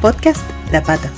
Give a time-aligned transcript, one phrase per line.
[0.00, 1.10] Podcast La Pata,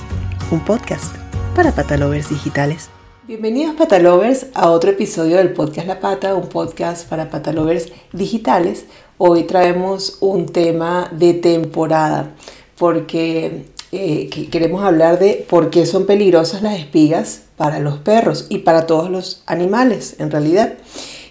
[0.49, 1.15] un podcast
[1.55, 2.89] para patalovers digitales.
[3.27, 8.85] Bienvenidos patalovers a otro episodio del podcast La Pata, un podcast para patalovers digitales.
[9.19, 12.31] Hoy traemos un tema de temporada
[12.75, 18.59] porque eh, queremos hablar de por qué son peligrosas las espigas para los perros y
[18.59, 20.73] para todos los animales en realidad.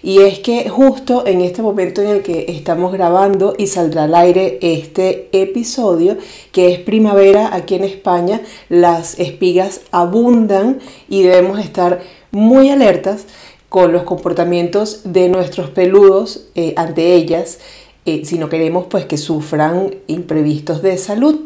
[0.03, 4.15] Y es que justo en este momento en el que estamos grabando y saldrá al
[4.15, 6.17] aire este episodio,
[6.51, 13.25] que es primavera aquí en España, las espigas abundan y debemos estar muy alertas
[13.69, 17.59] con los comportamientos de nuestros peludos eh, ante ellas,
[18.05, 21.39] eh, si no queremos pues que sufran imprevistos de salud.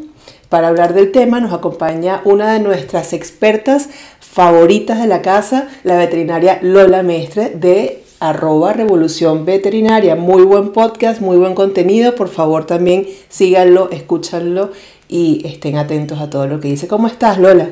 [0.48, 5.96] Para hablar del tema nos acompaña una de nuestras expertas favoritas de la casa, la
[5.96, 10.16] veterinaria Lola Mestre de arroba Revolución Veterinaria.
[10.16, 12.14] Muy buen podcast, muy buen contenido.
[12.14, 14.70] Por favor también síganlo, escúchanlo
[15.08, 16.88] y estén atentos a todo lo que dice.
[16.88, 17.70] ¿Cómo estás, Lola?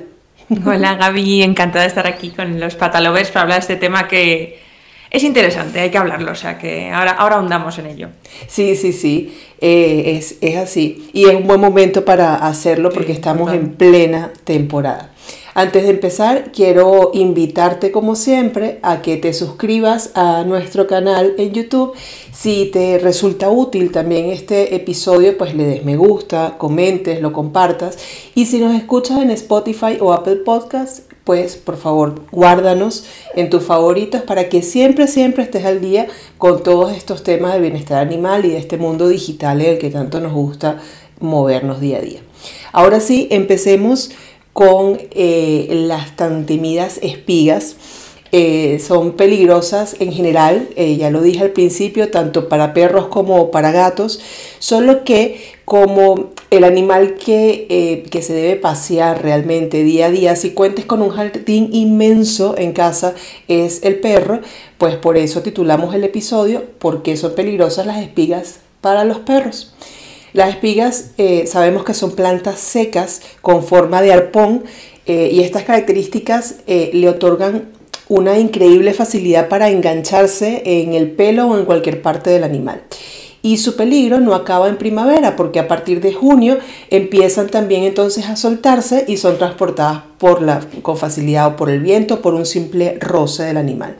[0.66, 4.58] Hola Gaby, encantada de estar aquí con los patalovers para hablar de este tema que
[5.14, 8.08] es interesante, hay que hablarlo, o sea que ahora, ahora ahondamos en ello.
[8.48, 11.08] Sí, sí, sí, eh, es, es, así.
[11.12, 15.13] Y es un buen momento para hacerlo porque estamos en plena temporada.
[15.56, 21.52] Antes de empezar, quiero invitarte como siempre a que te suscribas a nuestro canal en
[21.52, 21.92] YouTube.
[22.32, 27.98] Si te resulta útil también este episodio, pues le des me gusta, comentes, lo compartas.
[28.34, 33.62] Y si nos escuchas en Spotify o Apple Podcasts, pues por favor guárdanos en tus
[33.62, 38.44] favoritos para que siempre, siempre estés al día con todos estos temas de bienestar animal
[38.44, 40.80] y de este mundo digital en el que tanto nos gusta
[41.20, 42.20] movernos día a día.
[42.72, 44.10] Ahora sí, empecemos
[44.54, 47.76] con eh, las tan temidas espigas.
[48.36, 53.52] Eh, son peligrosas en general, eh, ya lo dije al principio, tanto para perros como
[53.52, 54.20] para gatos,
[54.58, 60.50] solo que como el animal que, que, se debe pasear realmente día a día, si
[60.50, 63.14] cuentes con un jardín inmenso en casa,
[63.46, 64.40] es el perro,
[64.78, 69.74] pues por eso titulamos el episodio, porque son peligrosas las espigas para los perros.
[70.34, 74.64] Las espigas eh, sabemos que son plantas secas con forma de arpón
[75.06, 77.68] eh, y estas características eh, le otorgan
[78.08, 82.82] una increíble facilidad para engancharse en el pelo o en cualquier parte del animal.
[83.42, 86.58] Y su peligro no acaba en primavera porque a partir de junio
[86.90, 91.78] empiezan también entonces a soltarse y son transportadas por la, con facilidad o por el
[91.78, 93.94] viento o por un simple roce del animal.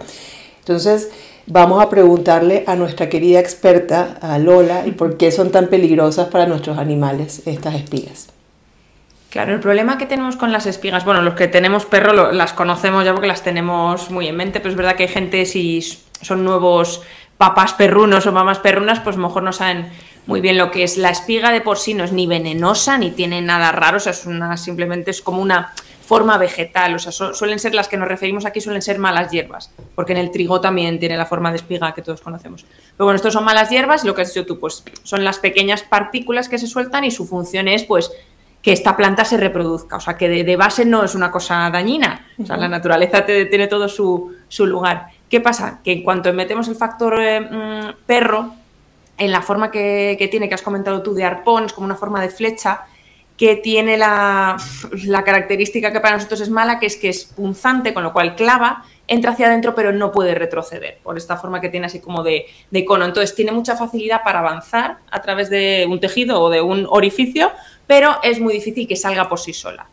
[0.59, 1.11] Entonces,
[1.47, 6.47] vamos a preguntarle a nuestra querida experta, a Lola, por qué son tan peligrosas para
[6.47, 8.29] nuestros animales estas espigas.
[9.31, 13.05] Claro, el problema que tenemos con las espigas, bueno, los que tenemos perro las conocemos
[13.05, 15.83] ya porque las tenemos muy en mente, pero es verdad que hay gente, si
[16.21, 17.03] son nuevos
[17.37, 19.91] papás perrunos o mamás perrunas, pues mejor no saben
[20.27, 20.97] muy bien lo que es.
[20.99, 24.13] La espiga de por sí no es ni venenosa ni tiene nada raro, o sea,
[24.13, 25.73] es una, simplemente es como una
[26.05, 29.71] forma vegetal, o sea, suelen ser las que nos referimos aquí, suelen ser malas hierbas,
[29.95, 32.65] porque en el trigo también tiene la forma de espiga que todos conocemos.
[32.97, 35.39] Pero bueno, estos son malas hierbas y lo que has dicho tú, pues son las
[35.39, 38.13] pequeñas partículas que se sueltan y su función es, pues,
[38.61, 42.27] que esta planta se reproduzca, o sea, que de, base no es una cosa dañina,
[42.43, 45.09] o sea, la naturaleza tiene todo su, lugar.
[45.29, 45.81] ¿Qué pasa?
[45.85, 48.55] Que en cuanto metemos el factor eh, mm, perro,
[49.19, 51.97] en la forma que, que tiene, que has comentado tú, de arpón, es como una
[51.97, 52.87] forma de flecha,
[53.37, 54.57] que tiene la,
[55.25, 58.85] característica que para nosotros es mala, que es que es punzante, con lo cual clava,
[59.09, 62.47] entra hacia adentro, pero no puede retroceder, por esta forma que tiene así como de,
[62.87, 63.05] cono.
[63.05, 67.51] Entonces tiene mucha facilidad para avanzar a través de un tejido o de un orificio,
[67.87, 69.87] pero es muy difícil que salga por sí sola.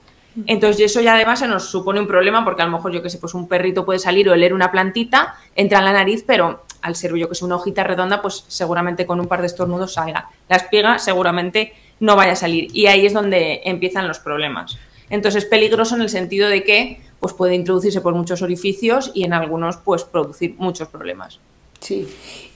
[0.45, 3.09] Entonces, eso ya además se nos supone un problema porque a lo mejor, yo que
[3.09, 6.63] sé, pues un perrito puede salir o leer una plantita, entra en la nariz, pero
[6.81, 9.93] al ser yo que sé una hojita redonda, pues seguramente con un par de estornudos
[9.93, 10.29] salga.
[10.47, 12.67] La espiga seguramente no vaya a salir.
[12.75, 14.77] Y ahí es donde empiezan los problemas.
[15.09, 19.23] Entonces es peligroso en el sentido de que pues, puede introducirse por muchos orificios y
[19.23, 21.39] en algunos pues producir muchos problemas.
[21.79, 22.07] Sí,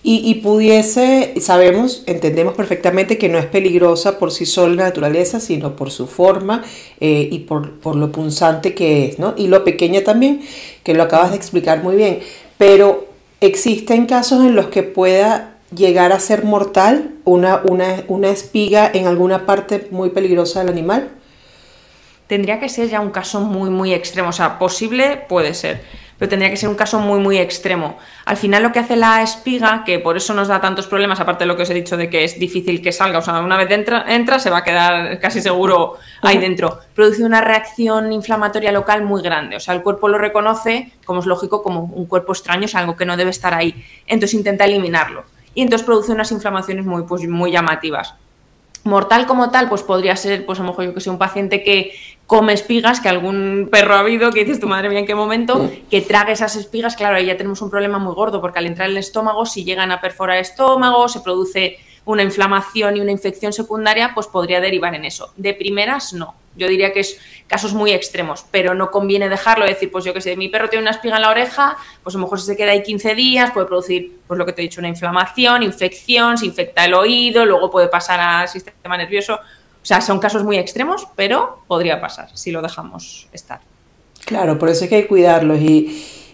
[0.03, 5.75] y, pudiese, sabemos, entendemos perfectamente que no es peligrosa por sí sola la naturaleza, sino
[5.75, 6.63] por su forma
[6.99, 9.33] eh, y por, por, lo punzante que es, ¿no?
[9.35, 10.41] Y lo pequeña también,
[10.83, 12.19] que lo acabas de explicar muy bien.
[12.59, 13.07] Pero
[13.41, 19.45] existen casos en los que pueda llegar a ser mortal una, una, espiga en alguna
[19.45, 21.09] parte muy peligrosa del animal?
[22.27, 24.29] Tendría que ser ya un caso muy, muy extremo.
[24.29, 25.83] O sea, posible puede ser,
[26.17, 27.97] pero tendría que ser un caso muy, muy extremo.
[28.25, 31.43] Al final lo que hace la espiga, que por eso nos da tantos problemas, aparte
[31.43, 33.57] de lo que os he dicho de que es difícil que salga, o sea, una
[33.57, 38.71] vez entra, entra se va a quedar casi seguro ahí dentro, produce una reacción inflamatoria
[38.71, 39.57] local muy grande.
[39.57, 42.95] O sea, el cuerpo lo reconoce, como es lógico, como un cuerpo extraño, es algo
[42.95, 43.85] que no debe estar ahí.
[44.07, 48.13] Entonces intenta eliminarlo y entonces produce unas inflamaciones muy, pues, muy llamativas.
[48.83, 51.63] Mortal como tal, pues podría ser, pues a lo mejor yo que sé, un paciente
[51.63, 51.93] que
[52.27, 55.71] come espigas, que algún perro ha habido, que dices tu madre mía en qué momento,
[55.89, 58.87] que trague esas espigas, claro, ahí ya tenemos un problema muy gordo, porque al entrar
[58.87, 63.11] en el estómago, si llegan a perforar el estómago, se produce una inflamación y una
[63.11, 65.33] infección secundaria, pues podría derivar en eso.
[65.35, 66.35] De primeras, no.
[66.55, 70.21] Yo diría que es casos muy extremos, pero no conviene dejarlo, decir, pues yo que
[70.21, 72.55] sé, mi perro tiene una espiga en la oreja, pues a lo mejor si se
[72.55, 76.37] queda ahí 15 días puede producir, pues lo que te he dicho, una inflamación, infección,
[76.37, 79.35] se infecta el oído, luego puede pasar al sistema nervioso.
[79.35, 83.59] O sea, son casos muy extremos, pero podría pasar si lo dejamos estar.
[84.25, 86.24] Claro, por eso hay que cuidarlos y,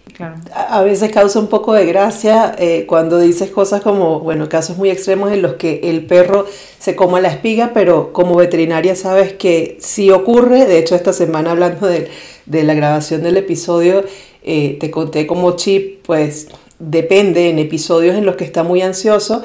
[0.53, 4.89] a veces causa un poco de gracia eh, cuando dices cosas como, bueno, casos muy
[4.89, 6.45] extremos en los que el perro
[6.79, 10.65] se coma la espiga, pero como veterinaria sabes que sí ocurre.
[10.65, 12.09] De hecho, esta semana hablando de,
[12.45, 14.03] la grabación del episodio,
[14.43, 16.49] eh, te conté como Chip, pues
[16.79, 19.43] depende en episodios en los que está muy ansioso,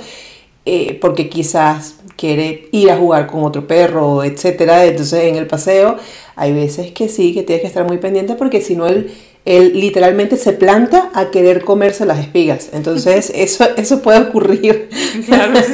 [0.64, 4.85] eh, porque quizás quiere ir a jugar con otro perro, etcétera.
[4.85, 5.97] Entonces, en el paseo,
[6.35, 9.12] hay veces que sí, que tienes que estar muy pendiente porque si no, él
[9.47, 12.71] él literalmente se planta a querer comerse las espigas.
[12.73, 14.91] Entonces, eso, eso puede ocurrir.
[15.25, 15.73] Claro, sí,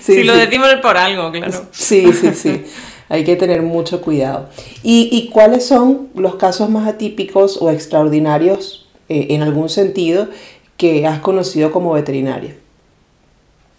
[0.00, 0.14] sí.
[0.14, 1.66] si lo decimos por algo, claro.
[1.70, 2.64] Sí, sí, sí.
[3.08, 4.48] Hay que tener mucho cuidado.
[4.82, 10.28] ¿Y, cuáles son los casos más atípicos o extraordinarios, eh, en algún sentido,
[10.78, 12.56] que has conocido como veterinaria?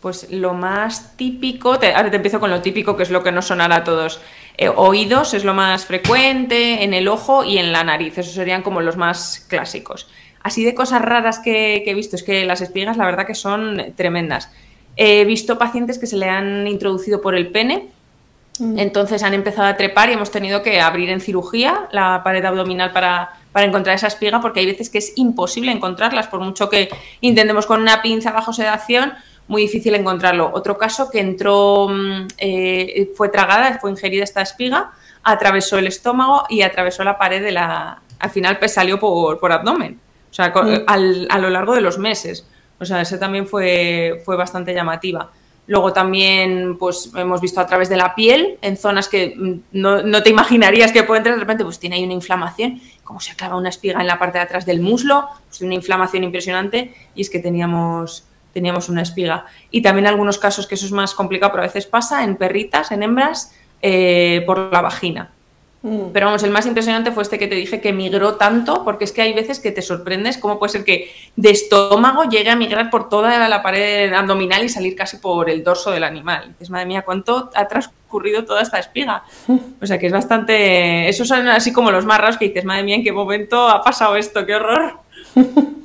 [0.01, 3.45] Pues lo más típico, ahora te empiezo con lo típico, que es lo que nos
[3.45, 4.19] sonará a todos.
[4.57, 8.17] Eh, oídos es lo más frecuente, en el ojo y en la nariz.
[8.17, 10.07] Esos serían como los más clásicos.
[10.41, 13.93] Así de cosas raras que, he visto, es que las espigas la verdad que son
[13.95, 14.51] tremendas.
[14.95, 17.87] He visto pacientes que se le han introducido por el pene,
[18.59, 18.77] mm.
[18.77, 22.91] entonces han empezado a trepar y hemos tenido que abrir en cirugía la pared abdominal
[22.91, 26.89] para, para encontrar esa espiga, porque hay veces que es imposible encontrarlas, por mucho que
[27.21, 29.13] intentemos con una pinza bajo sedación,
[29.47, 30.51] muy difícil encontrarlo.
[30.53, 34.91] Otro caso que entró, mm, eh, fue tragada, fue ingerida esta espiga,
[35.23, 38.01] atravesó el estómago y atravesó la pared de la...
[38.19, 39.99] Al final pues, salió por, por abdomen,
[40.31, 40.85] o sea, mm.
[40.87, 42.47] a lo largo de los meses.
[42.79, 45.29] O sea, esa también fue, fue bastante llamativa.
[45.65, 50.03] Luego también pues hemos visto a través de la piel, en zonas que mm, no,
[50.03, 53.31] no, te imaginarías que puede entrar, de repente pues tiene ahí una inflamación, como se
[53.31, 57.21] acaba una espiga en la parte de atrás del muslo, pues una inflamación impresionante y
[57.21, 59.45] es que teníamos teníamos una espiga.
[59.71, 62.91] Y también algunos casos que eso es más complicado, pero a veces pasa en perritas,
[62.91, 65.31] en hembras, eh, por la vagina.
[65.81, 66.11] Mm.
[66.13, 69.11] Pero vamos, el más impresionante fue este que te dije que migró tanto, porque es
[69.11, 72.89] que hay veces que te sorprendes cómo puede ser que de estómago llegue a migrar
[72.89, 76.53] por toda la pared abdominal y salir casi por el dorso del animal.
[76.53, 79.23] dices, madre mía, ¿cuánto ha transcurrido toda esta espiga?
[79.81, 81.09] O sea que es bastante...
[81.09, 83.83] Esos son así como los más raros que dices, madre mía, ¿en qué momento ha
[83.83, 84.45] pasado esto?
[84.45, 84.99] ¡Qué horror!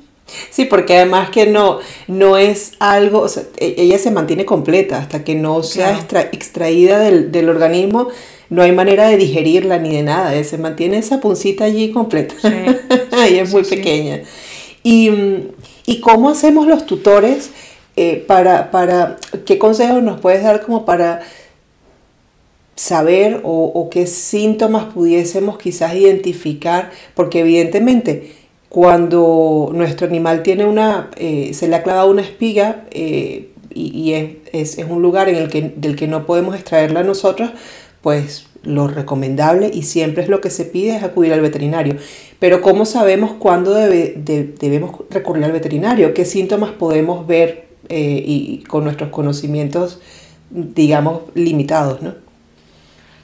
[0.50, 4.98] Sí, porque además que no, no es algo, o sea, e, ella se mantiene completa
[4.98, 5.98] hasta que no sea
[6.32, 8.08] extraída del, organismo,
[8.50, 12.34] no hay manera de digerirla ni de nada, eh, se mantiene esa puncita allí completa,
[13.30, 14.22] y es muy pequeña.
[14.82, 15.10] Y,
[16.00, 17.50] cómo hacemos los tutores
[17.96, 21.22] eh, para, para, qué consejos nos puedes dar como para
[22.76, 28.38] saber o, o qué síntomas pudiésemos quizás identificar, porque evidentemente
[28.68, 34.78] cuando nuestro animal tiene una, eh, se le ha clavado una espiga eh, y, es,
[34.88, 37.50] un lugar en el que, del que no podemos extraerla nosotros,
[38.02, 41.96] pues lo recomendable y siempre es lo que se pide es acudir al veterinario.
[42.38, 46.12] Pero ¿cómo sabemos cuándo debemos recurrir al veterinario?
[46.12, 50.00] ¿Qué síntomas podemos ver eh, y con nuestros conocimientos,
[50.50, 52.02] digamos, limitados?
[52.02, 52.14] ¿no?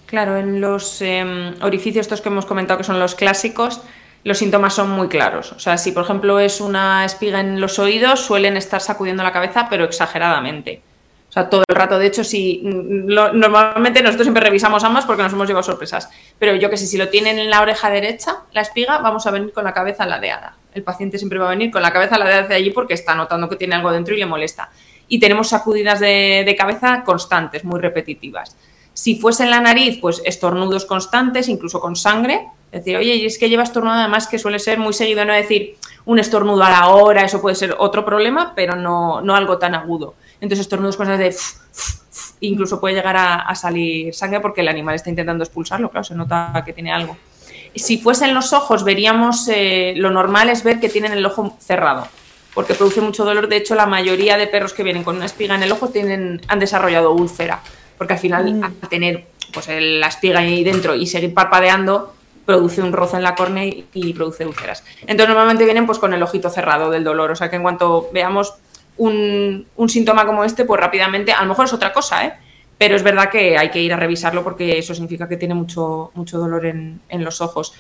[0.07, 3.81] Claro, en los em, orificios estos que hemos comentado que son los clásicos,
[4.25, 5.53] los síntomas son muy claros.
[5.53, 9.33] O sea, si por ejemplo es una espiga en los oídos, suelen estar sacudiendo la
[9.33, 10.83] cabeza, pero exageradamente.
[11.29, 11.99] O sea, todo el rato.
[11.99, 16.09] De hecho, si normalmente nosotros siempre revisamos ambas porque nos hemos llevado sorpresas.
[16.39, 19.31] Pero yo que sé, si lo tienen en la oreja derecha, la espiga, vamos a
[19.31, 20.57] venir con la cabeza ladeada.
[20.73, 23.49] El paciente siempre va a venir con la cabeza ladeada hacia allí porque está notando
[23.49, 24.71] que tiene algo dentro y le molesta.
[25.09, 28.57] Y tenemos sacudidas de, de cabeza constantes, muy repetitivas.
[28.95, 33.49] Si fuese en la nariz, pues estornudos constantes, incluso con sangre, decir, oye, es que
[33.49, 37.23] lleva estornudo además que suele ser muy seguido, no decir un estornudo a la hora,
[37.23, 40.15] eso puede ser otro problema, pero no, no algo tan agudo.
[40.41, 41.35] Entonces estornudos cosas de...
[42.41, 46.63] incluso puede llegar a, salir sangre porque el animal está intentando expulsarlo, claro, se nota
[46.65, 47.17] que tiene algo.
[47.75, 52.07] Si fuesen los ojos, veríamos, eh, lo normal es ver que tienen el ojo cerrado,
[52.55, 53.49] porque produce mucho dolor.
[53.49, 56.41] De hecho, la mayoría de perros que vienen con una espiga en el ojo tienen,
[56.47, 57.63] han desarrollado úlcera,
[57.99, 58.65] porque al final, mm.
[58.65, 63.35] al tener pues, la espiga ahí dentro y seguir parpadeando, produce un rozo en la
[63.35, 64.85] córnea y, produce úlceras.
[65.03, 68.09] Entonces normalmente vienen pues con el ojito cerrado del dolor, o sea que en cuanto
[68.13, 68.55] veamos
[68.97, 72.35] un, síntoma como este, pues rápidamente, a lo mejor es otra cosa, ¿eh?
[72.77, 76.11] pero es verdad que hay que ir a revisarlo porque eso significa que tiene mucho,
[76.15, 77.73] mucho dolor en, los ojos.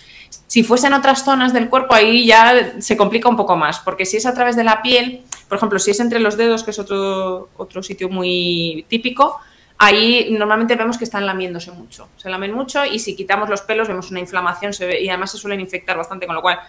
[0.46, 4.06] Si fuese en otras zonas del cuerpo, ahí ya se complica un poco más, porque
[4.06, 6.70] si es a través de la piel, por ejemplo, si es entre los dedos, que
[6.70, 9.40] es otro, otro sitio muy típico,
[9.78, 12.08] ahí normalmente vemos que están lamiéndose mucho.
[12.16, 15.32] Se lamen mucho y si quitamos los pelos vemos una inflamación se ve, y además
[15.32, 16.60] se suelen infectar bastante, con lo cual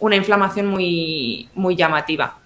[0.00, 2.38] una inflamación muy, muy llamativa.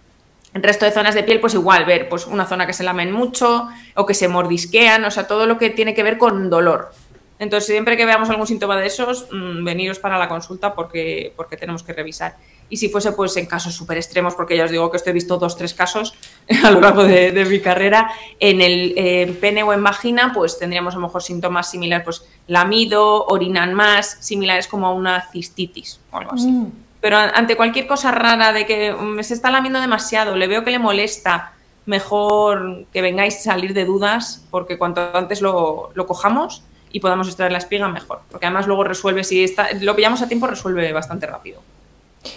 [0.54, 3.10] El resto de zonas de piel, pues igual, ver pues una zona que se lamen
[3.10, 6.92] mucho o que se mordisquean, o sea, todo lo que tiene que ver con dolor.
[7.38, 11.56] Entonces, siempre que veamos algún síntoma de esos, mm, veniros para la consulta porque, porque
[11.56, 12.36] tenemos que revisar.
[12.72, 15.12] Y si fuese pues en casos súper extremos, porque ya os digo que estoy he
[15.12, 16.14] visto dos, tres casos
[16.64, 18.10] a lo largo de, mi carrera,
[18.40, 23.26] en el pene o en vagina, pues tendríamos a lo mejor síntomas similares, pues lamido,
[23.26, 26.50] orinan más, similares como a una cistitis o algo así.
[26.50, 26.72] Mm.
[27.02, 30.70] Pero ante cualquier cosa rara de que me se está lamiendo demasiado, le veo que
[30.70, 31.52] le molesta,
[31.84, 37.52] mejor que vengáis a salir de dudas, porque cuanto antes lo, cojamos y podamos extraer
[37.52, 38.22] la espiga, mejor.
[38.30, 41.60] Porque además luego resuelve, si está, lo pillamos a tiempo, resuelve bastante rápido.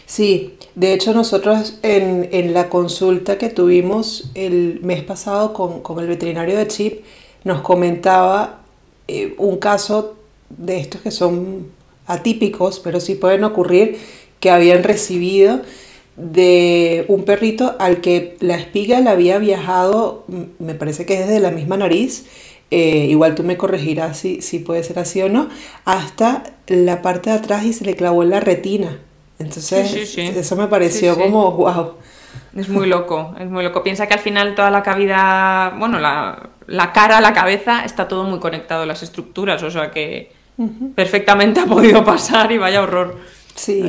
[0.06, 6.58] Sí, de hecho nosotros en, la consulta que tuvimos el mes pasado con, el veterinario
[6.58, 7.04] de Chip,
[7.44, 8.62] nos comentaba
[9.08, 10.16] eh, un caso
[10.50, 11.68] de estos que son
[12.08, 13.98] atípicos, pero sí pueden ocurrir,
[14.40, 15.62] que habían recibido
[16.18, 20.26] de un perrito al que la espiga le había viajado,
[20.60, 22.26] me parece que desde la misma nariz,
[22.72, 25.50] eh, igual tú me corregirás si, si puede ser así o no,
[25.84, 29.00] hasta la parte de atrás y se le clavó en la retina.
[29.40, 31.94] Entonces, eso me pareció como, wow.
[32.56, 33.84] Es muy loco, es muy loco.
[33.84, 38.24] Piensa que al final toda la cavidad, bueno, la, la cara, la cabeza, está todo
[38.24, 40.32] muy conectado, las estructuras, o sea que
[40.96, 43.18] perfectamente ha podido pasar y vaya horror.
[43.56, 43.84] Sí.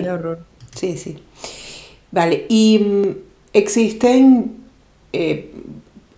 [0.74, 1.18] Sí, sí.
[2.10, 3.08] Vale, y mm,
[3.52, 4.56] existen,
[5.12, 5.52] eh,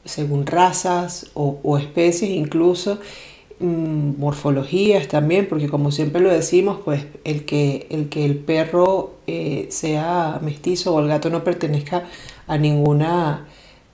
[0.05, 2.99] según razas o, especies incluso,
[3.61, 9.15] mm, morfologías también, porque como siempre lo decimos, pues el que el, que el perro
[9.27, 12.05] eh, sea mestizo o el gato no pertenezca
[12.47, 13.47] a ninguna,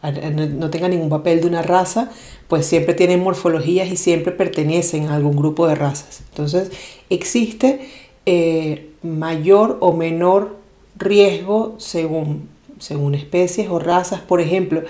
[0.02, 2.10] no tenga ningún papel de una raza,
[2.48, 6.22] pues siempre tienen morfologías y siempre pertenecen a algún grupo de razas.
[6.30, 6.70] Entonces,
[7.10, 7.88] existe
[8.26, 10.56] eh, mayor o menor
[10.96, 14.20] riesgo según, según especies o razas.
[14.20, 14.82] Por ejemplo,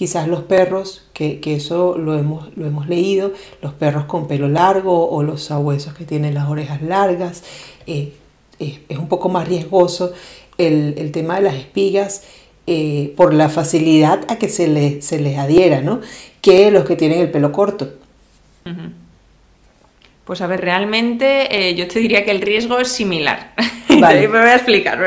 [0.00, 5.10] quizás los perros, que, eso lo hemos, lo hemos leído, los perros con pelo largo
[5.10, 7.44] o los sabuesos que tienen las orejas largas,
[7.86, 8.14] eh,
[8.58, 10.14] es un poco más riesgoso
[10.56, 12.24] el, tema de las espigas.
[12.66, 16.00] Eh, por la facilidad a que se, se les adhiera, ¿no?
[16.40, 17.94] Que los que tienen el pelo corto.
[20.24, 23.52] Pues a ver, realmente eh, yo te diría que el riesgo es similar.
[23.88, 24.98] me, voy a explicar,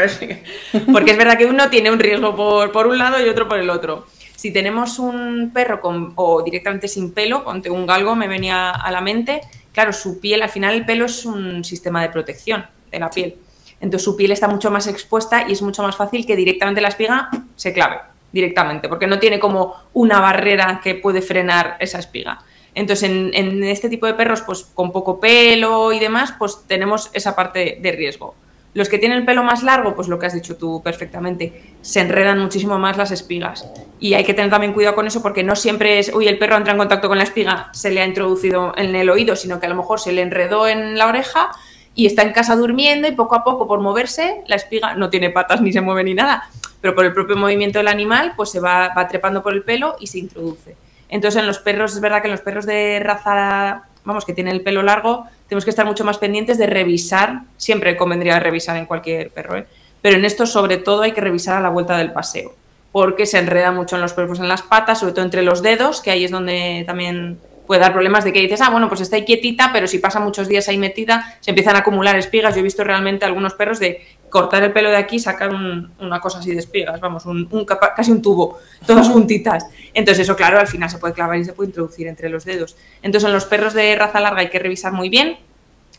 [0.91, 3.69] Porque es verdad que uno tiene un riesgo por, un lado y otro por el
[3.69, 4.05] otro.
[4.43, 8.91] Si tenemos un perro con, o directamente sin pelo, ponte un galgo, me venía a
[8.91, 9.39] la mente,
[9.71, 13.37] claro, su piel, al final el pelo es un sistema de protección de la piel.
[13.79, 16.89] Entonces su piel está mucho más expuesta y es mucho más fácil que directamente la
[16.89, 17.99] espiga se clave,
[18.33, 22.43] directamente, porque no tiene como una barrera que puede frenar esa espiga.
[22.75, 27.33] Entonces, en, este tipo de perros, pues con poco pelo y demás, pues tenemos esa
[27.33, 28.35] parte de riesgo.
[28.73, 31.99] Los que tienen el pelo más largo, pues lo que has dicho tú perfectamente, se
[31.99, 33.69] enredan muchísimo más las espigas.
[33.99, 36.57] Y hay que tener también cuidado con eso porque no siempre es, uy, el perro
[36.57, 39.67] entra en contacto con la espiga, se le ha introducido en el oído, sino que
[39.67, 41.51] a lo mejor se le enredó en la oreja
[41.93, 45.29] y está en casa durmiendo y poco a poco por moverse, la espiga no tiene
[45.29, 46.49] patas ni se mueve ni nada,
[46.81, 49.95] pero por el propio movimiento del animal, pues se va, va trepando por el pelo
[49.99, 50.75] y se introduce.
[51.09, 54.53] Entonces, en los perros, es verdad que en los perros de raza, vamos, que tienen
[54.53, 58.85] el pelo largo, tenemos que estar mucho más pendientes de revisar, siempre convendría revisar en
[58.85, 59.65] cualquier perro, ¿eh?
[60.01, 62.53] pero en estos sobre todo hay que revisar a la vuelta del paseo,
[62.91, 66.01] porque se enreda mucho en los perros en las patas, sobre todo entre los dedos,
[66.01, 69.15] que ahí es donde también puede dar problemas de que dices, ah, bueno, pues está
[69.15, 72.55] ahí quietita, pero si pasa muchos días ahí metida, se empiezan a acumular espigas.
[72.55, 76.19] Yo he visto realmente algunos perros de cortar el pelo de aquí y sacar una
[76.19, 77.47] cosa así de espigas, vamos, un,
[77.95, 79.65] casi un tubo, todas juntitas.
[79.93, 82.75] Entonces eso, claro, al final se puede clavar y se puede introducir entre los dedos.
[83.01, 85.37] Entonces en los perros de raza larga hay que revisar muy bien.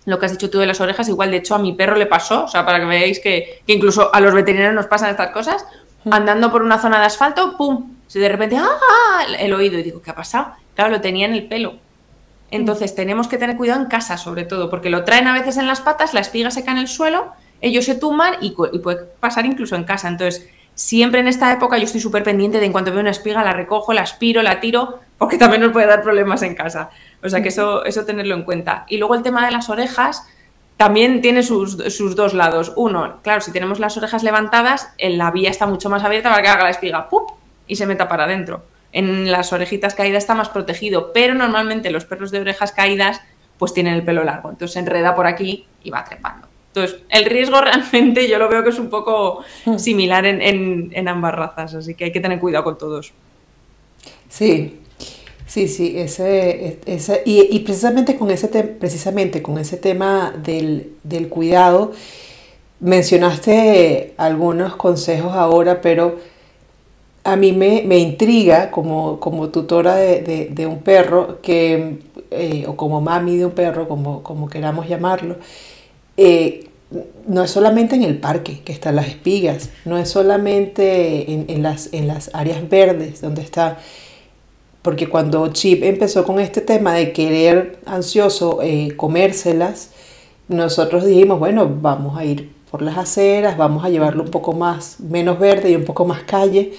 [0.04, 2.06] Lo que has dicho tú de las orejas, igual de hecho a mi perro le
[2.06, 5.30] pasó, o sea, para que veáis que, que incluso a los veterinarios nos pasan estas
[5.30, 5.64] cosas,
[6.10, 7.94] andando por una zona de asfalto, ¡pum!
[8.06, 9.24] Se de repente, ¡ah!
[9.38, 9.78] El oído.
[9.78, 10.54] Y digo, ¿qué ha pasado?
[10.74, 11.74] Claro, lo tenía en el pelo.
[12.50, 15.66] Entonces tenemos que tener cuidado en casa, sobre todo, porque lo traen a veces en
[15.66, 19.46] las patas, la espiga se cae en el suelo, ellos se tumban y, puede pasar
[19.46, 20.08] incluso en casa.
[20.08, 23.42] Entonces, siempre en esta época yo estoy súper pendiente de en cuanto veo una espiga,
[23.42, 26.90] la recojo, la aspiro, la tiro, porque también nos puede dar problemas en casa.
[27.22, 28.84] O sea que eso, eso tenerlo en cuenta.
[28.88, 30.26] Y luego el tema de las orejas
[30.76, 32.72] también tiene sus, sus dos lados.
[32.76, 36.48] Uno, claro, si tenemos las orejas levantadas, la vía está mucho más abierta para que
[36.48, 37.08] haga la espiga,
[37.66, 38.62] y se meta para adentro.
[38.94, 43.20] En las orejitas caídas está más protegido, pero normalmente los perros de orejas caídas
[43.58, 46.46] pues tienen el pelo largo, entonces se enreda por aquí y va trepando.
[46.68, 49.78] Entonces, el riesgo realmente yo lo veo que es un poco hmm.
[49.78, 53.12] similar en, ambas razas, así que hay que tener cuidado con todos.
[54.28, 54.80] Sí,
[55.46, 61.92] sí, sí, ese, ese y, precisamente con ese precisamente con ese tema del, del cuidado,
[62.78, 66.33] mencionaste algunos consejos ahora, pero
[67.24, 71.98] a mí me, intriga como, como tutora de, un perro que,
[72.30, 75.36] eh, o como mami de un perro, como, como queramos llamarlo,
[76.18, 76.68] eh,
[77.26, 81.88] no es solamente en el parque que están las espigas, no es solamente en, las,
[81.92, 83.78] en las áreas verdes donde está,
[84.82, 89.90] porque cuando Chip empezó con este tema de querer ansioso eh, comérselas,
[90.48, 95.00] nosotros dijimos, bueno, vamos a ir por las aceras, vamos a llevarlo un poco más,
[95.00, 96.74] menos verde y un poco más calle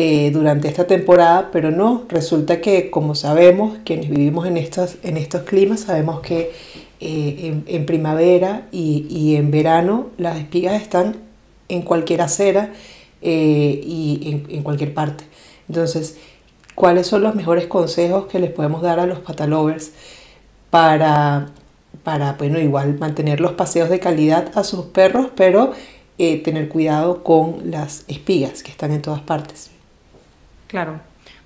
[0.00, 5.16] eh, durante esta temporada, pero no, resulta que como sabemos, quienes vivimos en estos, en
[5.16, 6.52] estos climas, sabemos que
[7.00, 11.16] eh, en, primavera y, en verano las espigas están
[11.68, 12.70] en cualquier acera
[13.22, 15.24] eh, y en, cualquier parte.
[15.68, 16.16] Entonces,
[16.76, 19.90] ¿cuáles son los mejores consejos que les podemos dar a los patalovers
[20.70, 21.48] para,
[22.04, 25.72] para bueno, igual mantener los paseos de calidad a sus perros, pero
[26.16, 29.72] tener cuidado con las espigas que están en todas partes?
[30.68, 31.00] Claro.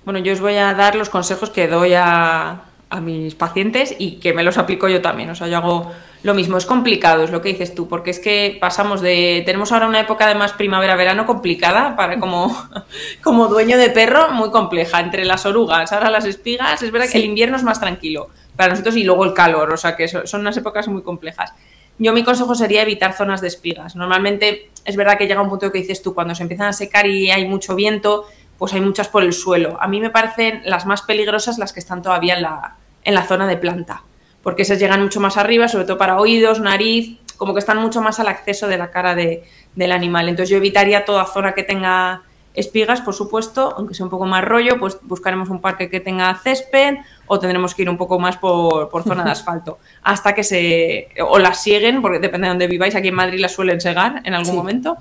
[0.05, 2.65] Bueno, yo os voy a dar los consejos que doy a,
[3.01, 5.27] mis pacientes y que me los aplico yo también.
[5.31, 6.57] O sea, yo hago lo mismo.
[6.57, 9.41] Es complicado, es lo que dices tú, porque es que pasamos de.
[9.47, 12.55] Tenemos ahora una época de más primavera-verano complicada para como,
[13.23, 14.99] como dueño de perro, muy compleja.
[14.99, 16.83] Entre las orugas, ahora las espigas.
[16.83, 19.73] Es verdad que el invierno es más tranquilo para nosotros y luego el calor.
[19.73, 21.51] O sea, que son unas épocas muy complejas.
[21.99, 23.95] Yo mi consejo sería evitar zonas de espigas.
[23.95, 27.05] Normalmente es verdad que llega un punto que dices tú, cuando se empiezan a secar
[27.05, 28.25] y hay mucho viento,
[28.57, 29.77] pues hay muchas por el suelo.
[29.81, 33.23] A mí me parecen las más peligrosas las que están todavía en la, en la
[33.23, 34.03] zona de planta,
[34.41, 38.01] porque esas llegan mucho más arriba, sobre todo para oídos, nariz, como que están mucho
[38.01, 40.29] más al acceso de la cara del animal.
[40.29, 42.23] Entonces yo evitaría toda zona que tenga
[42.53, 46.33] espigas, por supuesto, aunque sea un poco más rollo, pues buscaremos un parque que tenga
[46.35, 51.09] césped o tendremos que ir un poco más por, zona de asfalto, hasta que se...
[51.27, 54.33] o las siguen, porque depende de dónde viváis, aquí en Madrid las suelen segar en
[54.35, 54.97] algún momento,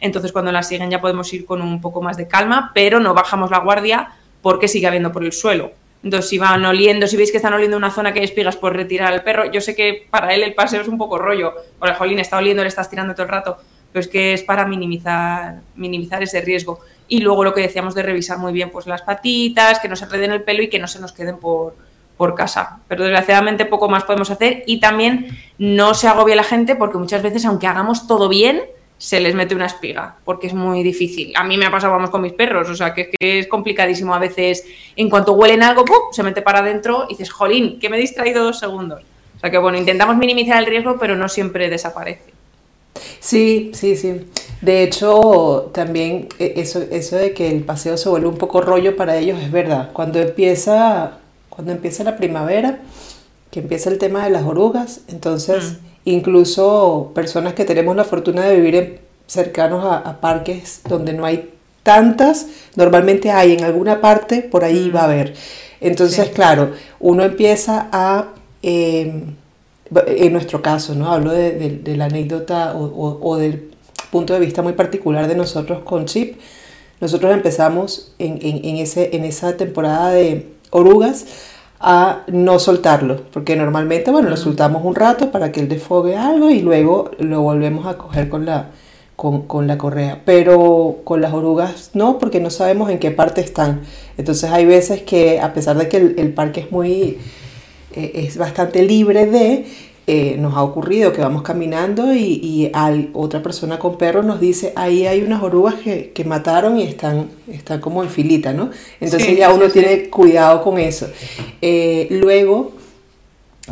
[0.00, 3.14] entonces cuando la siguen ya podemos ir con un poco más de calma, pero no
[3.14, 4.10] bajamos la guardia
[4.42, 5.72] porque sigue habiendo por el suelo.
[6.02, 8.74] Entonces, si van oliendo, si veis que están oliendo una zona que hay espigas, por
[8.74, 9.50] retirar al perro.
[9.50, 12.62] Yo sé que para él el paseo es un poco rollo, porque jolín está oliendo,
[12.62, 13.58] le estás tirando todo el rato,
[13.92, 16.80] pero es que es para minimizar, minimizar ese riesgo.
[17.06, 20.04] Y luego lo que decíamos de revisar muy bien pues las patitas, que no se
[20.06, 21.74] enreden el pelo y que no se nos queden por,
[22.16, 22.78] por casa.
[22.88, 27.22] Pero desgraciadamente poco más podemos hacer y también no se agobia la gente porque muchas
[27.22, 28.62] veces, aunque hagamos todo bien,
[29.00, 31.32] se les mete una espiga, porque es muy difícil.
[31.34, 34.18] A mí me ha pasado, vamos, con mis perros, o sea, que, es complicadísimo a
[34.18, 34.62] veces.
[34.94, 36.12] En cuanto huelen algo, ¡pum!
[36.12, 39.00] se mete para adentro y dices, jolín, que me he distraído dos segundos.
[39.36, 42.34] O sea que, bueno, intentamos minimizar el riesgo, pero no siempre desaparece.
[43.20, 44.26] Sí, sí, sí.
[44.60, 48.96] De hecho, también e, eso, eso de que el paseo se vuelve un poco rollo
[48.96, 49.92] para ellos es verdad.
[49.94, 52.80] Cuando empieza, cuando empieza la primavera,
[53.50, 55.78] que empieza el tema de las orugas, entonces...
[55.80, 61.50] Mm incluso personas que tenemos la fortuna de vivir cercanos a, parques donde no hay
[61.82, 65.34] tantas, normalmente hay en alguna parte, por ahí va a haber.
[65.80, 68.28] Entonces, claro, uno empieza a,
[68.62, 69.34] em,
[70.06, 71.10] en nuestro caso, ¿no?
[71.10, 73.70] Hablo de, la anécdota o, del
[74.10, 76.38] punto de vista muy particular de nosotros con Chip.
[77.00, 81.26] Nosotros empezamos en, en, ese, en esa temporada de orugas
[81.80, 86.50] a no soltarlo, porque normalmente, bueno, lo soltamos un rato para que él desfogue algo
[86.50, 88.70] y luego lo volvemos a coger con la,
[89.16, 93.82] con, la correa, pero con las orugas no, porque no sabemos en qué parte están.
[94.18, 97.18] Entonces hay veces que a pesar de que el, parque es muy,
[97.94, 99.66] eh, es bastante libre de,
[100.06, 102.72] eh, nos ha ocurrido que vamos caminando y,
[103.12, 107.80] otra persona con perro nos dice, ahí hay unas orugas que, mataron y están, están
[107.80, 108.70] como en filita, ¿no?
[109.00, 111.08] Entonces ya uno tiene cuidado con eso.
[111.62, 112.72] Eh, luego,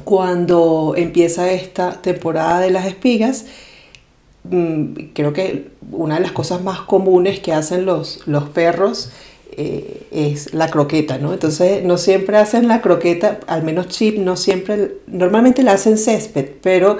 [0.04, 3.46] cuando empieza esta temporada de las espigas,
[4.44, 9.10] mm, creo que una de las cosas más comunes que hacen los, los perros
[9.52, 11.32] eh, es la croqueta, ¿no?
[11.32, 16.50] Entonces no siempre hacen la croqueta, al menos chip, no siempre, normalmente la hacen césped,
[16.62, 16.98] pero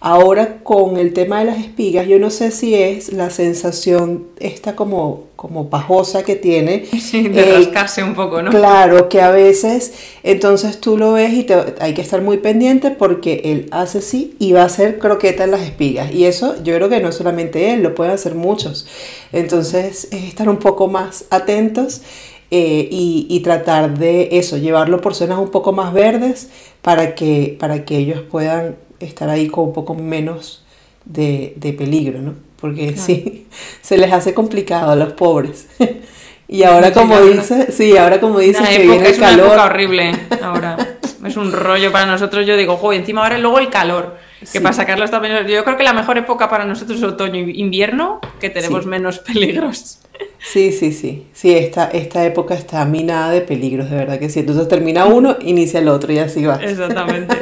[0.00, 4.76] ahora con el tema de las espigas, yo no sé si es la sensación esta
[4.76, 6.86] como como pajosa que tiene.
[6.98, 8.50] Sí, de eh, rascarse un poco, ¿no?
[8.50, 9.92] Claro, que a veces,
[10.24, 11.46] entonces tú lo ves y
[11.78, 15.52] hay que estar muy pendiente porque él hace así y va a hacer croqueta en
[15.52, 16.12] las espigas.
[16.12, 18.86] Y eso yo creo que no solamente él, lo pueden hacer muchos.
[19.32, 22.02] Entonces es estar un poco más atentos.
[22.50, 26.48] eh, y, tratar de eso, llevarlo por zonas un poco más verdes
[26.80, 30.64] para que, para que ellos puedan estar ahí con un poco menos
[31.04, 32.34] de, peligro, ¿no?
[32.60, 33.46] Porque sí,
[33.82, 35.68] se les hace complicado a los pobres.
[36.48, 39.52] y ahora como dice, sí, ahora como dice que viene el calor.
[39.52, 40.76] Una horrible ahora.
[41.26, 42.46] es un rollo para nosotros.
[42.46, 44.16] Yo digo, joder, encima ahora luego el calor.
[44.52, 45.46] Que para sacarlo también.
[45.46, 49.18] Yo creo que la mejor época para nosotros es otoño e invierno, que tenemos menos
[49.26, 50.00] peligros.
[50.38, 51.26] Sí, sí, sí.
[51.32, 54.40] Sí, esta, esta época está minada de peligros, de verdad que sí.
[54.40, 56.56] Entonces termina uno, inicia el otro y así va.
[56.56, 57.34] Exactamente.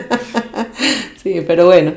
[1.23, 1.95] sí, pero bueno,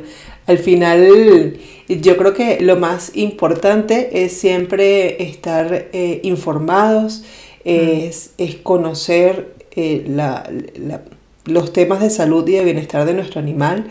[0.47, 1.57] al final
[1.87, 7.23] yo creo que lo más importante es siempre estar eh, informados,
[7.63, 10.49] es, es conocer eh, la,
[11.45, 13.89] los temas de salud y de bienestar de nuestro animal Mm,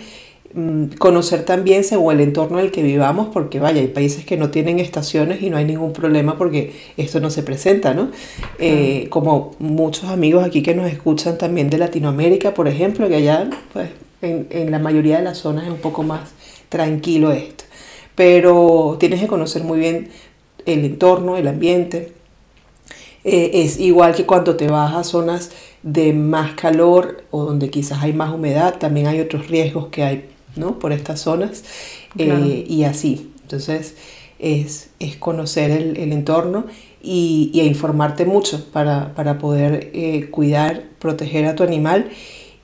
[0.99, 4.51] conocer también según el entorno en el que vivamos, porque vaya, hay países que no
[4.51, 8.11] tienen estaciones y no hay ningún problema porque esto no se presenta, ¿no?
[8.59, 13.51] Eh, como muchos amigos aquí que nos escuchan también de Latinoamérica, por ejemplo, que allá,
[13.75, 13.91] pues,
[14.23, 16.31] en, la mayoría de las zonas es un poco más
[16.71, 17.65] tranquilo esto.
[18.15, 20.09] Pero tienes que conocer muy bien
[20.65, 22.15] el entorno, el ambiente.
[23.25, 25.51] Eh, es igual que cuando te vas a zonas
[25.83, 30.25] de más calor o donde quizás hay más humedad, también hay otros riesgos que hay
[30.57, 30.79] ¿no?
[30.79, 31.65] por estas zonas
[32.19, 33.33] eh, y así.
[33.43, 33.95] Entonces
[34.39, 36.67] es, conocer el, entorno
[37.03, 42.11] y, informarte mucho para, poder eh, cuidar, proteger a tu animal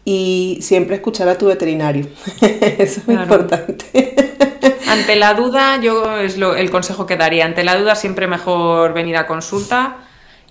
[0.05, 2.07] y siempre escuchar a tu veterinario.
[2.41, 4.15] Eso es importante.
[4.89, 7.47] Ante la duda, yo es lo, el consejo que daría.
[7.47, 9.99] Ante la duda, siempre mejor venir a consulta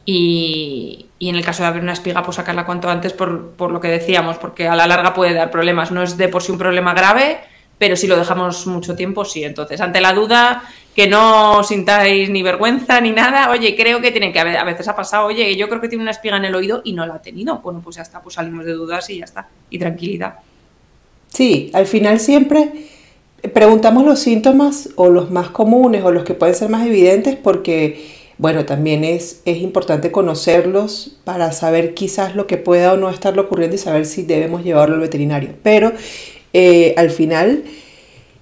[0.05, 3.79] y, en el caso de abrir una espiga, pues sacarla cuanto antes por, por, lo
[3.79, 5.91] que decíamos, porque a la larga puede dar problemas.
[5.91, 7.39] No es de por sí un problema grave,
[7.77, 9.43] pero si lo dejamos mucho tiempo, sí.
[9.43, 10.63] Entonces, ante la duda,
[10.95, 14.87] que no sintáis ni vergüenza ni nada, oye, creo que tiene que haber, a veces
[14.87, 17.15] ha pasado, oye, yo creo que tiene una espiga en el oído y no la
[17.15, 17.59] ha tenido.
[17.59, 19.47] Bueno, pues ya está, pues salimos de dudas y ya está.
[19.69, 20.35] Y tranquilidad.
[21.29, 22.71] Sí, al final siempre
[23.53, 28.20] preguntamos los síntomas o los más comunes o los que pueden ser más evidentes porque
[28.41, 33.37] bueno, también es, es importante conocerlos para saber quizás lo que pueda o no estar
[33.37, 35.51] ocurriendo y saber si debemos llevarlo al veterinario.
[35.61, 35.91] Pero
[36.51, 37.63] eh, al final,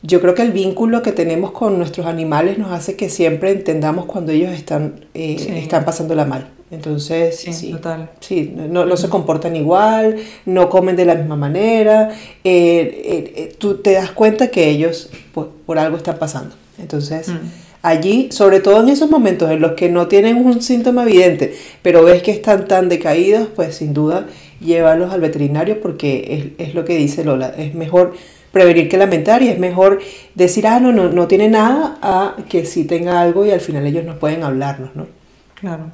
[0.01, 4.05] yo creo que el vínculo que tenemos con nuestros animales nos hace que siempre entendamos
[4.05, 6.47] cuando ellos están, eh, están pasándola mal.
[6.71, 8.09] Entonces, sí, total.
[8.21, 12.15] sí no, se comportan igual, no comen de la misma manera.
[12.45, 16.55] Eh, tú te das cuenta que ellos pues, por algo están pasando.
[16.77, 21.03] Entonces, mm allí, sobre todo en esos momentos en los que no tienen un síntoma
[21.03, 24.27] evidente, pero ves que están tan decaídos, pues sin duda
[24.59, 28.13] llévalos al veterinario porque es, lo que dice Lola, es mejor
[28.51, 29.99] prevenir que lamentar y es mejor
[30.35, 33.85] decir, ah, no, no, no tiene nada, a que sí tenga algo y al final
[33.85, 35.07] ellos no pueden hablarnos, ¿no?
[35.55, 35.91] Claro.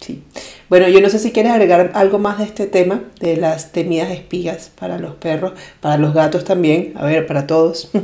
[0.00, 0.22] Sí.
[0.68, 4.10] Bueno, yo no sé si quieres agregar algo más de este tema, de las temidas
[4.10, 7.90] espigas para los perros, para los gatos también, a ver, para todos.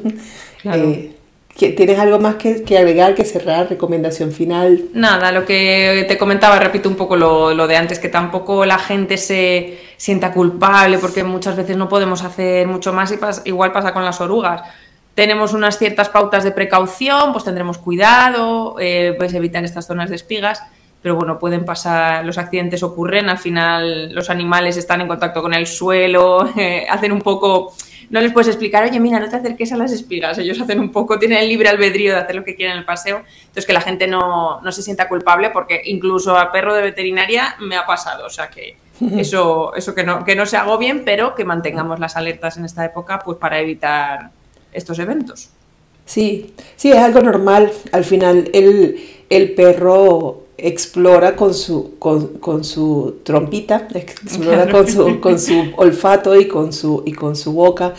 [0.61, 0.91] Claro.
[0.91, 1.13] Eh,
[1.59, 3.69] ¿Tienes algo más que, agregar, que cerrar?
[3.69, 4.85] ¿Recomendación final?
[4.95, 9.17] Nada, lo que te comentaba, repito un poco lo, de antes, que tampoco la gente
[9.17, 14.05] se sienta culpable porque muchas veces no podemos hacer mucho más y igual pasa con
[14.05, 14.63] las orugas.
[15.17, 20.15] Tenemos unas ciertas pautas de precaución, pues tendremos cuidado, eh, pues evitar estas zonas de
[20.15, 20.63] espigas,
[21.03, 25.55] pero bueno, pueden pasar, los accidentes ocurren, al final los animales están en contacto con
[25.55, 27.75] el suelo, eh, hacen un poco
[28.11, 30.39] no les puedes explicar, oye, mira, no te acerques a las espigas.
[30.39, 32.85] Ellos hacen un poco, tienen el libre albedrío de hacer lo que quieren en el
[32.85, 33.23] paseo.
[33.41, 37.77] Entonces, que la gente no, se sienta culpable, porque incluso a perro de veterinaria me
[37.77, 38.27] ha pasado.
[38.27, 38.77] O sea, que
[39.19, 42.85] eso, eso que, no, que no se agobien, pero que mantengamos las alertas en esta
[42.85, 44.31] época pues para evitar
[44.73, 45.51] estos eventos.
[46.07, 47.71] Sí, sí, es algo normal.
[47.93, 55.39] Al final, el, el perro explora con su, con, su trompita, explora con su, con
[55.39, 57.95] su olfato y con su, y con su boca.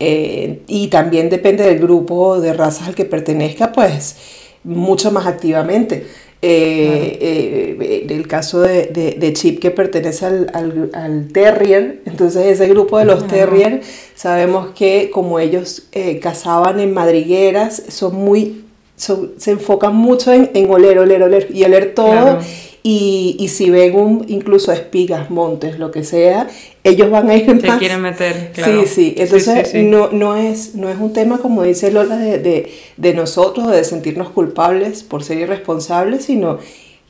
[0.00, 4.16] Eh, y también depende del grupo de razas al que pertenezca, pues
[4.64, 6.06] mucho más activamente.
[6.44, 13.28] Eh, eh, el caso de, Chip que pertenece al, Terrier, entonces ese grupo de los
[13.28, 13.80] Terrier,
[14.16, 15.84] sabemos que como ellos
[16.20, 18.64] cazaban en madrigueras, son muy
[19.02, 22.38] se enfocan mucho en, oler, oler, oler y oler todo.
[22.84, 26.48] Y, si ven un, incluso espigas, montes, lo que sea,
[26.82, 29.14] ellos van a ir Se quieren meter, Sí, sí.
[29.16, 33.84] Entonces No, no, es, no es un tema, como dice Lola, de, de, nosotros, de
[33.84, 36.58] sentirnos culpables por ser irresponsables, sino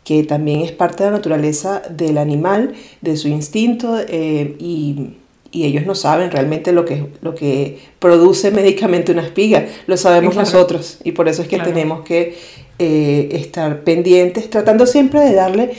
[0.05, 5.15] que también es parte de la naturaleza del animal, de su instinto eh, y
[5.53, 10.35] y ellos no saben realmente lo que, lo que produce médicamente una espiga, lo sabemos
[10.35, 12.37] nosotros y por eso es que tenemos que
[12.79, 15.73] eh, estar pendientes, tratando siempre de darle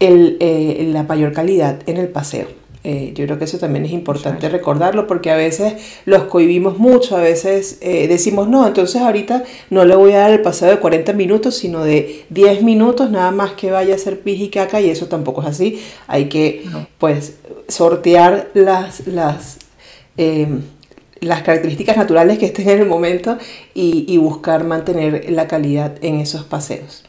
[0.00, 2.59] eh, la mayor calidad en el paseo.
[2.82, 5.74] Eh, yo creo que eso también es importante recordarlo porque a veces
[6.06, 10.30] los cohibimos mucho, a veces eh, decimos, no, entonces ahorita no le voy a dar
[10.30, 14.20] el paseo de 40 minutos, sino de 10 minutos, nada más que vaya a hacer
[14.20, 15.82] pis y caca y eso tampoco es así.
[16.06, 16.64] Hay que,
[16.96, 17.36] pues,
[17.68, 19.58] sortear las, las,
[21.20, 23.36] las características naturales que estén en el momento
[23.74, 27.04] y, y buscar mantener la calidad en esos paseos.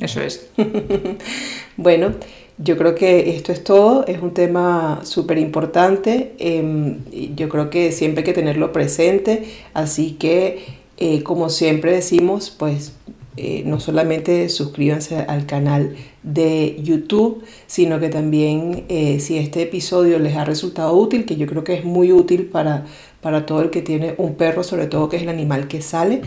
[0.00, 0.48] Eso es.
[1.76, 2.14] bueno,
[2.58, 6.98] yo creo que esto es todo, es un tema súper importante, em,
[7.34, 10.64] yo creo que siempre hay que tenerlo presente, así que
[10.96, 12.92] eh, como siempre decimos, pues
[13.36, 20.18] eh, no solamente suscríbanse al canal de YouTube, sino que también eh, si este episodio
[20.18, 22.86] les ha resultado útil, que yo creo que es muy útil para,
[23.20, 26.22] para todo el que tiene un perro, sobre todo que es el animal que sale,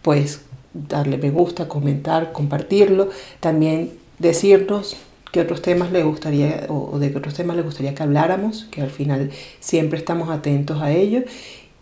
[0.00, 0.40] pues
[0.72, 3.10] darle me gusta, comentar, compartirlo,
[3.40, 4.96] también decirnos
[5.36, 8.80] qué otros temas les gustaría o de qué otros temas les gustaría que habláramos, que
[8.80, 11.24] al final siempre estamos atentos a ello.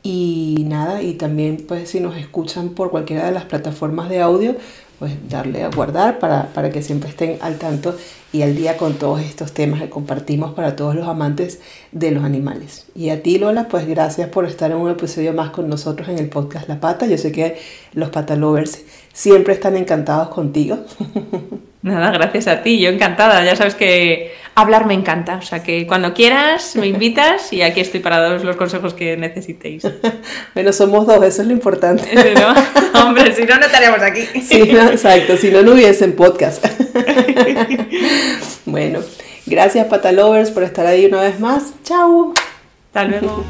[0.03, 4.57] Y nada, y también pues si nos escuchan por cualquiera de las plataformas de audio,
[4.99, 7.97] pues darle a guardar para, para que siempre estén al tanto
[8.33, 11.61] y al día con todos estos temas que compartimos para todos los amantes
[11.93, 12.87] de los animales.
[12.97, 16.19] Y a ti Lola, pues gracias por estar en un episodio más con nosotros en
[16.19, 17.07] el podcast La Pata.
[17.07, 17.57] Yo sé que
[17.93, 20.79] los patalovers siempre están encantados contigo.
[21.85, 23.45] Nada, gracias a ti, yo encantada.
[23.45, 27.81] Ya sabes que hablar me encanta, o sea que cuando quieras me invitas y aquí
[27.81, 29.87] estoy para daros los consejos que necesitéis.
[30.55, 32.09] bueno, somos dos, eso es lo importante.
[32.95, 34.23] Hombre, si no, no estaríamos aquí.
[34.41, 36.65] sí, exacto, si no, no hubiesen podcast.
[38.65, 39.01] bueno,
[39.45, 41.75] gracias Patalovers por estar ahí una vez más.
[41.85, 42.33] Chao.
[42.95, 43.45] Hasta luego.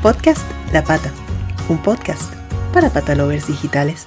[0.00, 1.10] Podcast La Pata,
[1.68, 2.32] un podcast
[2.72, 4.06] para patalovers digitales.